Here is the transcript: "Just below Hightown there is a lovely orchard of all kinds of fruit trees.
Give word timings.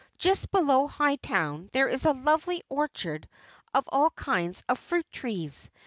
"Just 0.17 0.49
below 0.49 0.87
Hightown 0.87 1.69
there 1.73 1.87
is 1.87 2.05
a 2.05 2.11
lovely 2.13 2.63
orchard 2.69 3.29
of 3.71 3.83
all 3.89 4.09
kinds 4.09 4.63
of 4.67 4.79
fruit 4.79 5.05
trees. 5.11 5.69